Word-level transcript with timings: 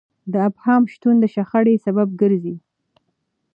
د 0.31 0.33
ابهام 0.49 0.83
شتون 0.93 1.15
د 1.19 1.25
شخړې 1.35 1.75
سبب 1.85 2.07
ګرځي. 2.21 2.55